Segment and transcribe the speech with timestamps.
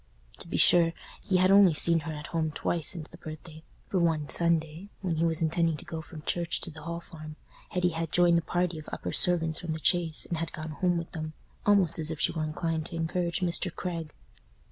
[0.39, 3.99] To be sure, he had only seen her at home twice since the birthday; for
[3.99, 7.35] one Sunday, when he was intending to go from church to the Hall Farm,
[7.69, 10.97] Hetty had joined the party of upper servants from the Chase and had gone home
[10.97, 13.71] with them—almost as if she were inclined to encourage Mr.
[13.71, 14.11] Craig.